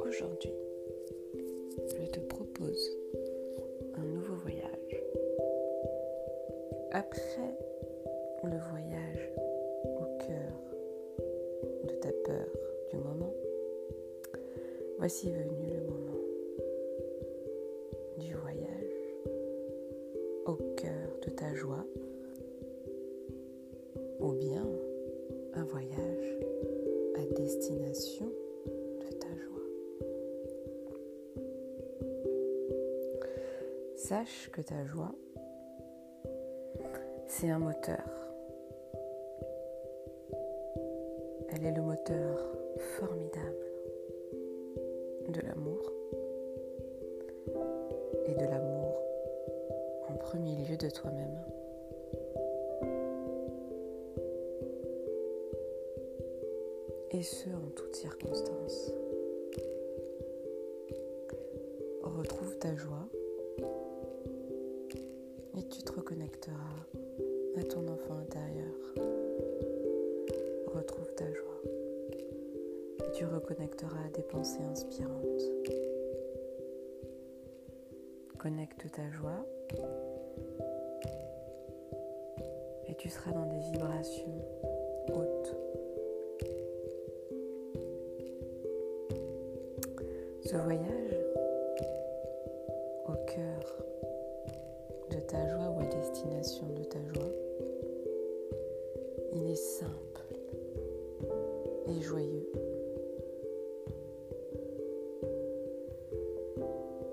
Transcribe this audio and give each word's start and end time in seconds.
Aujourd'hui, 0.00 0.52
je 1.96 2.06
te 2.10 2.18
propose 2.20 2.90
un 3.94 4.02
nouveau 4.02 4.34
voyage. 4.34 5.02
Après 6.90 7.54
le 8.42 8.58
voyage 8.70 9.30
au 10.00 10.18
cœur 10.18 10.52
de 11.84 11.94
ta 12.00 12.10
peur 12.24 12.48
du 12.90 12.96
moment, 12.96 13.32
voici 14.98 15.30
venu 15.30 15.74
le 15.74 15.80
moment 15.82 16.20
du 18.18 18.34
voyage 18.34 19.14
au 20.46 20.54
cœur 20.74 21.20
de 21.24 21.30
ta 21.30 21.54
joie 21.54 21.86
ou 24.24 24.32
bien 24.32 24.66
un 25.52 25.64
voyage 25.64 26.38
à 27.14 27.34
destination 27.34 28.26
de 29.00 29.12
ta 29.18 29.28
joie. 29.28 29.68
Sache 33.96 34.48
que 34.50 34.62
ta 34.62 34.82
joie, 34.86 35.14
c'est 37.26 37.50
un 37.50 37.58
moteur. 37.58 38.08
Elle 41.50 41.66
est 41.66 41.76
le 41.76 41.82
moteur 41.82 42.38
formidable 42.98 43.66
de 45.28 45.40
l'amour 45.42 45.92
et 48.26 48.34
de 48.34 48.44
l'amour 48.46 49.02
en 50.08 50.14
premier 50.14 50.56
lieu 50.64 50.78
de 50.78 50.88
toi-même. 50.88 51.63
Et 57.16 57.22
ce 57.22 57.48
en 57.48 57.70
toutes 57.76 57.94
circonstances. 57.94 58.92
Retrouve 62.02 62.58
ta 62.58 62.74
joie 62.74 63.06
et 65.56 65.62
tu 65.68 65.84
te 65.84 65.92
reconnecteras 65.92 66.56
à 67.56 67.62
ton 67.62 67.86
enfant 67.86 68.18
intérieur. 68.18 68.74
Retrouve 70.74 71.14
ta 71.14 71.32
joie 71.32 71.62
et 72.98 73.12
tu 73.12 73.24
reconnecteras 73.26 74.06
à 74.06 74.10
des 74.16 74.22
pensées 74.22 74.64
inspirantes. 74.72 75.44
Connecte 78.38 78.90
ta 78.90 79.08
joie 79.12 79.46
et 82.88 82.94
tu 82.96 83.08
seras 83.08 83.30
dans 83.30 83.46
des 83.46 83.60
vibrations 83.70 84.73
Ce 90.46 90.56
voyage 90.56 91.16
au 93.06 93.14
cœur 93.26 93.84
de 95.10 95.18
ta 95.20 95.48
joie 95.48 95.70
ou 95.70 95.80
à 95.80 95.86
destination 95.86 96.66
de 96.74 96.84
ta 96.84 96.98
joie, 97.14 97.32
il 99.32 99.50
est 99.50 99.54
simple 99.54 100.20
et 101.88 102.02
joyeux. 102.02 102.52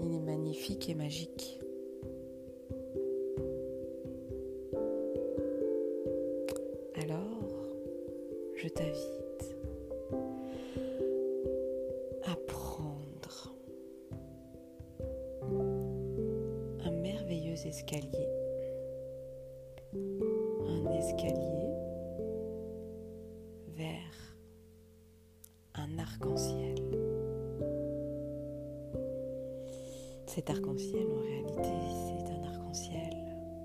Il 0.00 0.16
est 0.16 0.20
magnifique 0.20 0.88
et 0.88 0.94
magique. 0.94 1.60
Alors, 6.96 7.20
je 8.56 8.66
t'invite 8.66 9.21
Un 19.94 20.90
escalier 20.92 21.68
vers 23.76 24.36
un 25.74 25.98
arc-en-ciel. 25.98 26.76
Cet 30.26 30.48
arc-en-ciel, 30.48 31.06
en 31.10 31.20
réalité, 31.20 31.68
c'est 32.06 32.32
un 32.32 32.42
arc-en-ciel 32.44 33.10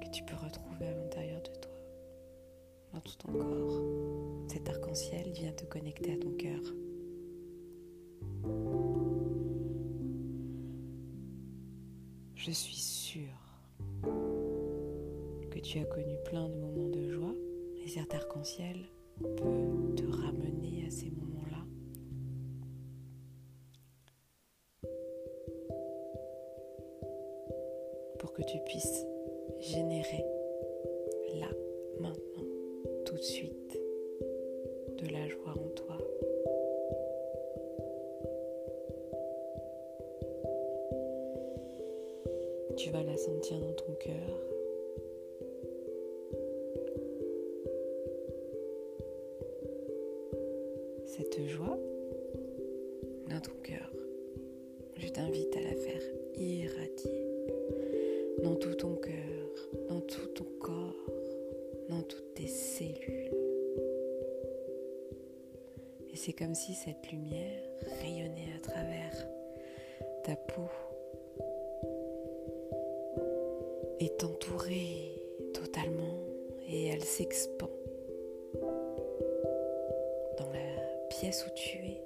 que 0.02 0.10
tu 0.10 0.22
peux 0.24 0.36
retrouver 0.36 0.88
à 0.88 0.96
l'intérieur 0.96 1.42
de 1.44 1.62
toi, 1.62 1.72
dans 2.94 3.00
tout 3.00 3.16
ton 3.20 3.32
corps. 3.32 4.50
Cet 4.50 4.68
arc-en-ciel 4.68 5.32
vient 5.32 5.54
te 5.54 5.64
connecter 5.64 6.12
à 6.12 6.18
ton 6.18 6.32
cœur. 6.32 6.60
Je 12.36 12.52
suis 12.52 12.76
sûre 12.76 13.48
tu 15.68 15.80
as 15.80 15.84
connu 15.84 16.16
plein 16.24 16.48
de 16.48 16.56
moments 16.56 16.88
de 16.88 17.10
joie 17.10 17.36
et 17.84 17.90
cet 17.90 18.14
arc-en-ciel 18.14 18.78
peut 19.20 19.96
te 19.98 20.04
ramener 20.10 20.86
à 20.88 20.90
ces 20.90 21.10
moments-là. 21.10 21.58
Pour 28.18 28.32
que 28.32 28.44
tu 28.44 28.58
puisses 28.66 29.06
générer 29.60 30.24
là, 31.38 31.50
maintenant, 32.00 32.46
tout 33.06 33.18
de 33.18 33.22
suite, 33.22 33.78
de 35.00 35.12
la 35.12 35.28
joie 35.28 35.52
en 35.52 35.70
toi. 35.76 35.98
Tu 42.78 42.90
vas 42.92 43.04
la 43.04 43.18
sentir 43.18 43.60
dans 43.60 43.74
ton 43.74 43.94
cœur. 44.00 44.57
Cette 51.08 51.42
joie 51.48 51.80
dans 53.30 53.40
ton 53.40 53.54
cœur, 53.64 53.92
je 54.98 55.08
t'invite 55.08 55.56
à 55.56 55.62
la 55.62 55.76
faire 55.76 56.02
irradier 56.36 57.24
dans 58.44 58.56
tout 58.56 58.76
ton 58.76 58.96
cœur, 58.96 59.70
dans 59.88 60.02
tout 60.02 60.28
ton 60.36 60.46
corps, 60.60 61.12
dans 61.90 62.02
toutes 62.02 62.34
tes 62.36 62.48
cellules. 62.48 63.32
Et 66.12 66.18
c'est 66.18 66.34
comme 66.34 66.54
si 66.54 66.74
cette 66.74 67.10
lumière 67.10 67.64
rayonnait 68.02 68.54
à 68.58 68.60
travers 68.60 69.28
ta 70.26 70.36
peau 70.36 70.70
est 74.02 74.24
entourée 74.26 75.14
totalement 75.54 76.20
et 76.70 76.88
elle 76.88 77.04
s'expand 77.04 77.77
où 81.28 81.50
tu 81.56 81.78
es. 81.78 82.02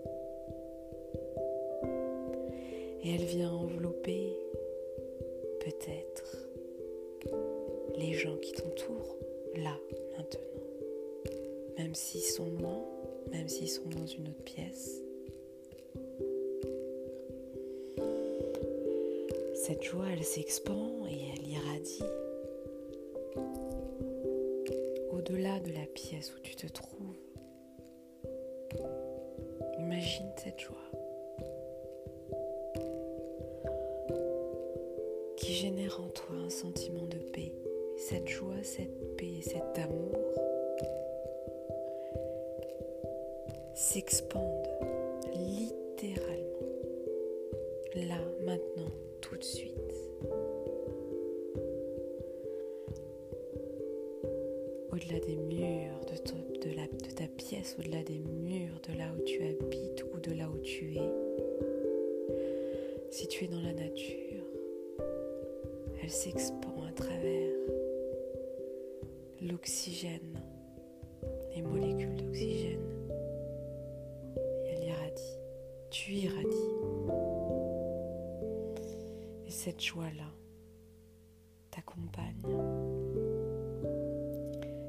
Et 3.03 3.15
elle 3.15 3.25
vient 3.25 3.51
envelopper 3.51 4.35
peut-être 5.59 6.47
les 7.97 8.13
gens 8.13 8.35
qui 8.37 8.51
t'entourent 8.53 9.17
là, 9.57 9.77
maintenant. 10.17 10.41
Même 11.77 11.93
s'ils 11.93 12.21
sont 12.21 12.49
loin, 12.59 12.83
même 13.31 13.47
s'ils 13.47 13.69
sont 13.69 13.87
dans 13.89 14.07
une 14.07 14.27
autre 14.27 14.43
pièce. 14.43 15.01
Cette 19.53 19.83
joie, 19.83 20.05
elle 20.11 20.23
s'expand 20.23 21.05
et 21.07 21.19
elle 21.35 21.47
irradie 21.47 22.03
au-delà 25.11 25.59
de 25.59 25.71
la 25.73 25.85
pièce 25.93 26.33
où 26.35 26.39
tu 26.41 26.55
te 26.55 26.65
trouves. 26.65 26.91
Imagine 29.91 30.31
cette 30.37 30.57
joie 30.57 30.77
qui 35.35 35.51
génère 35.51 35.99
en 35.99 36.07
toi 36.07 36.33
un 36.45 36.49
sentiment 36.49 37.05
de 37.07 37.17
paix. 37.17 37.51
Cette 37.97 38.29
joie, 38.29 38.63
cette 38.63 39.17
paix 39.17 39.33
et 39.39 39.41
cet 39.41 39.77
amour 39.77 40.15
s'expandent 43.73 44.69
littéralement, 45.35 46.69
là, 47.95 48.21
maintenant, 48.45 48.91
tout 49.19 49.35
de 49.35 49.43
suite. 49.43 49.75
Au-delà 54.93 55.19
des 55.19 55.35
murs 55.35 55.99
de, 56.09 56.17
to- 56.17 56.50
de 56.67 57.11
ta 57.15 57.27
pièce, 57.27 57.75
au-delà 57.79 58.03
des 58.03 58.19
murs 58.19 58.79
de 58.87 58.95
là 58.95 59.11
où 59.17 59.23
tu 59.23 59.41
habites 59.41 60.05
ou 60.13 60.19
de 60.19 60.31
là 60.31 60.47
où 60.47 60.59
tu 60.59 60.95
es, 60.95 61.11
si 63.09 63.27
tu 63.27 63.45
es 63.45 63.47
dans 63.47 63.61
la 63.61 63.73
nature, 63.73 64.45
elle 66.03 66.09
s'expand 66.09 66.85
à 66.87 66.91
travers 66.91 67.51
l'oxygène 69.41 70.39
les 71.55 71.63
molécules 71.63 72.15
d'oxygène 72.15 72.79
et 74.37 74.69
elle 74.69 74.83
irradie. 74.83 75.37
Tu 75.89 76.11
irradies. 76.13 76.71
Et 79.47 79.51
cette 79.51 79.81
joie-là 79.81 80.31
t'accompagne. 81.71 82.41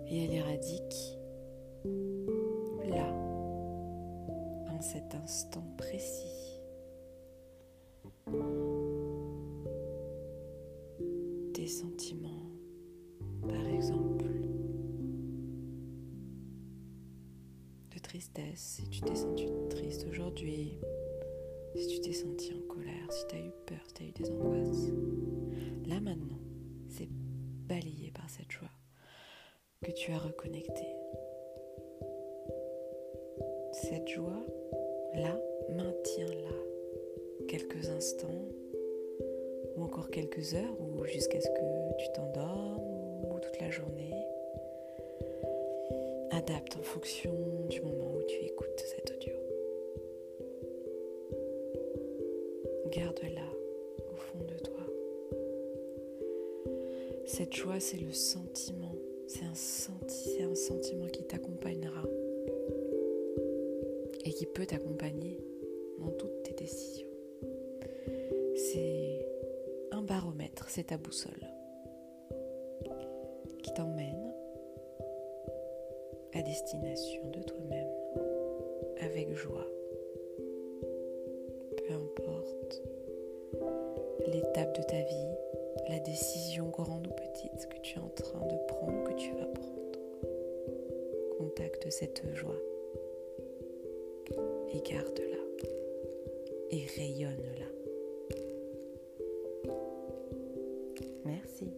Et 0.07 0.25
elle 0.25 0.35
éradique 0.35 1.12
cet 4.82 5.14
instant 5.14 5.64
précis. 5.76 6.61
Tes 11.55 11.67
sentiments, 11.69 12.50
par 13.49 13.67
exemple, 13.69 14.26
de 17.90 17.99
tristesse, 18.00 18.58
si 18.58 18.88
tu 18.88 19.00
t'es 19.02 19.14
senti 19.14 19.46
triste 19.70 20.06
aujourd'hui, 20.11 20.79
si 21.76 21.87
tu 21.87 22.00
t'es 22.00 22.12
senti 22.12 22.52
en 22.52 22.61
colère, 22.67 23.12
si 23.12 23.26
tu 23.29 23.37
as 23.37 23.40
eu 23.40 23.52
peur, 23.67 23.79
si 23.87 23.94
tu 23.94 24.02
as 24.02 24.06
eu 24.06 24.12
des 24.12 24.31
angoisses. 24.31 24.88
Là 25.87 26.00
maintenant, 26.00 26.40
c'est 26.88 27.08
balayé 27.69 28.11
par 28.11 28.29
cette 28.29 28.50
joie 28.50 28.69
que 29.84 29.93
tu 29.93 30.11
as 30.11 30.19
reconnecté. 30.19 30.87
Cette 33.73 34.08
joie, 34.08 34.44
là, 35.14 35.38
maintiens-la 35.70 37.47
quelques 37.47 37.88
instants 37.91 38.49
ou 39.76 39.82
encore 39.82 40.11
quelques 40.11 40.55
heures 40.55 40.76
ou 40.81 41.05
jusqu'à 41.05 41.41
ce 41.41 41.49
que 41.49 41.97
tu 41.99 42.06
t'endormes 42.14 43.25
ou 43.25 43.38
toute 43.41 43.61
la 43.61 43.70
journée. 43.70 44.14
Adapte 46.31 46.76
en 46.76 46.82
fonction 46.82 47.32
du 47.69 47.81
moment 47.82 48.14
où 48.17 48.23
tu 48.23 48.37
écoutes 48.37 48.79
cet 48.79 49.12
audio. 49.14 49.35
Garde-la 52.91 54.11
au 54.11 54.17
fond 54.17 54.38
de 54.49 54.58
toi. 54.58 54.87
Cette 57.26 57.55
joie, 57.55 57.81
c'est 57.81 58.00
le 58.00 58.12
sentiment, 58.12 58.94
c'est 59.26 59.44
un, 59.44 60.50
un 60.50 60.55
sentiment 60.55 61.06
qui 61.06 61.23
t'accompagnera 61.25 62.03
et 64.25 64.33
qui 64.33 64.47
peut 64.47 64.67
t'accompagner 64.67 65.39
dans 65.99 66.11
toutes 66.11 66.43
tes 66.43 66.55
décisions. 66.55 67.09
C'est 68.55 69.27
un 69.91 70.03
baromètre, 70.03 70.69
c'est 70.69 70.89
ta 70.89 70.97
boussole 70.97 71.47
qui 73.63 73.73
t'emmène 73.75 74.35
à 76.35 76.43
destination 76.43 77.29
de 77.31 77.41
toi-même 77.43 77.91
avec 79.01 79.33
joie. 79.35 79.67
Peu 81.77 81.95
importe 81.95 82.83
l'étape 84.27 84.77
de 84.77 84.83
ta 84.83 85.01
vie, 85.03 85.89
la 85.89 85.99
décision 86.01 86.69
grande 86.69 87.07
ou 87.07 87.11
petite 87.11 87.69
que 87.69 87.79
tu 87.83 87.99
es 87.99 88.03
en 88.03 88.09
train 88.09 88.47
de 88.47 88.57
prendre, 88.67 89.05
que 89.05 89.15
tu 89.15 89.33
vas 89.33 89.47
prendre. 89.47 89.99
Contacte 91.39 91.91
cette 91.91 92.23
joie 92.35 92.61
et 94.73 94.81
garde-la 94.81 95.43
et 96.71 96.87
rayonne-la. 96.97 97.67
Merci. 101.25 101.73